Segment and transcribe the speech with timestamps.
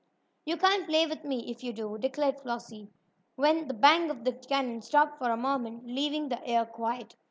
[0.45, 2.89] "You can't play with me if you do," declared Flossie,
[3.35, 7.15] when the bang of the cannon stopped for a moment, leaving the air quiet.